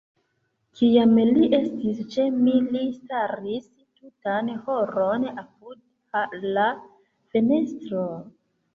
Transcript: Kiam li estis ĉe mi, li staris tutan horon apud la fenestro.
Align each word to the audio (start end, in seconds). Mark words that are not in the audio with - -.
Kiam 0.77 1.11
li 1.31 1.49
estis 1.57 1.99
ĉe 2.15 2.25
mi, 2.39 2.55
li 2.71 2.81
staris 2.95 3.69
tutan 3.83 4.53
horon 4.67 5.31
apud 5.45 6.45
la 6.59 6.69
fenestro. 7.33 8.07